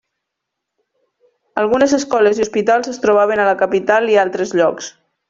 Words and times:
Algunes 1.63 1.93
escoles 1.97 2.39
i 2.41 2.45
hospitals 2.45 2.91
es 2.93 2.99
trobaven 3.05 3.43
a 3.45 3.49
la 3.51 3.55
capital 3.61 4.11
i 4.15 4.19
altres 4.23 4.57
llocs. 4.63 4.91